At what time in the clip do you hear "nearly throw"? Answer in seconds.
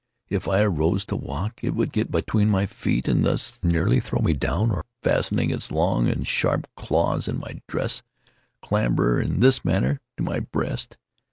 3.63-4.17